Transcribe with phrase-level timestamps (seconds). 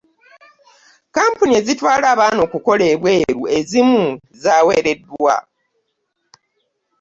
[1.05, 4.03] Kkampuni ezitwala abaana okukola ebweru ezimu
[4.41, 5.35] zaawereddwa.